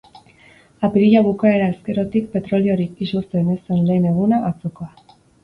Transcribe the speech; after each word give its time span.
Apirila 0.87 1.19
bukaera 1.27 1.67
ezkeroztik 1.73 2.31
petroliorik 2.37 3.05
isurtzen 3.09 3.53
ez 3.59 3.59
zen 3.61 3.87
lehen 3.93 4.09
eguna, 4.15 4.43
atzokoa. 4.51 5.17